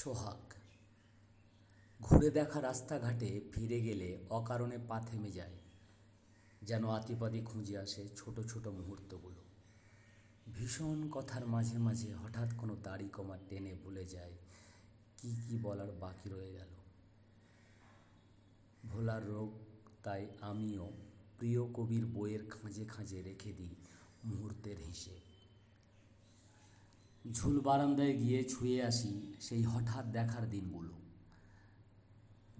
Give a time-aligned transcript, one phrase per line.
[0.00, 0.42] সোহাগ।
[2.00, 5.56] ঘুরে দেখা রাস্তাঘাটে ফিরে গেলে অকারণে পা থেমে যায়,
[6.62, 9.40] যেন আতিপাতি খুঁজে আসে ছোট ছোট মুহূর্তগুলো।
[10.46, 14.34] ভীষণ কথার মাঝে মাঝে হঠাৎ কোনো দাড়ি কমা টেনে ভুলে যায়,
[15.18, 16.72] কি কি বলার বাকি রয়ে গেল।
[18.90, 19.50] ভোলার রোগ
[20.02, 20.86] তাই আমিও
[21.38, 23.74] প্রিয় কবির বইয়ের খাঁজে খাঁজে রেখে দিই
[24.24, 25.20] মুহূর্তের হিসেব।
[27.32, 30.94] ঝুল বারান্দায় গিয়ে ছুঁয়ে আসি সেই হঠাৎ দেখার দিনগুলো।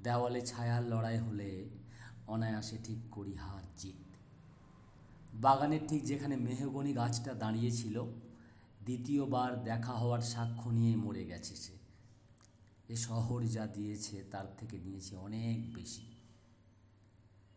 [0.02, 1.68] দেওয়ালে ছায়ার লড়াই হলে
[2.26, 3.96] অনায়াসে ঠিক করি হার জিত।
[5.34, 8.04] বাগানের ঠিক যেখানে মেহগনি গাছটা দাঁড়িয়েছিল
[8.84, 11.72] দ্বিতীয়বার দেখা হওয়ার সাক্ষ্য নিয়ে মরে গেছে সে।
[12.88, 16.02] এ শহর যা দিয়েছে তার থেকে নিয়েছে অনেক বেশি।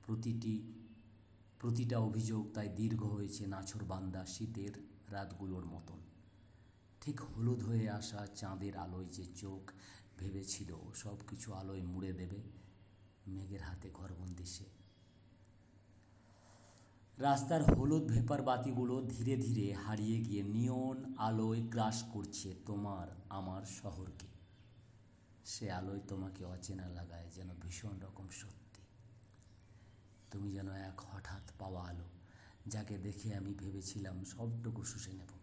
[0.06, 0.74] প্রতিটি,
[1.60, 4.74] প্রতিটা অভিযোগ তাই দীর্ঘ হয়েছে নাছর বান্দা শীতের
[5.12, 6.13] রাতগুলোর মতন।
[7.06, 9.72] ঠিক হলুদ হয়ে আসা চাঁদের আলোয় যে চোখ
[10.18, 12.42] ভেবেছিল সব কিছু আলোয় মুড়ে দেবে
[13.28, 14.66] মেঘের হাতে ঘরবন্দি সে।
[17.18, 24.28] রাস্তার হলুদ ভেপার বাতিগুলো ধীরে ধীরে হারিয়ে গিয়ে নিয়ন আলোয় গ্রাস করছে তোমার আমার শহরকে।
[25.46, 28.82] সে আলোয় তোমাকে অচেনা লাগায় যেন ভীষণ রকম সত্যি।
[30.32, 32.06] তুমি যেন এক হঠাৎ পাওয়া আলো,
[32.68, 35.43] যাকে দেখে আমি ভেবেছিলাম সবটুকু শুষে নেব।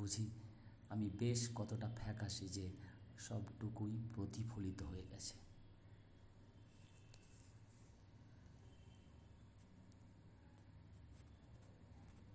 [0.00, 0.26] বুঝি
[0.88, 2.66] আমি বেশ কতটা ফ্যাকাশে যে
[3.18, 5.49] সবটুকুই প্রতিফলিত হয়ে গেছে।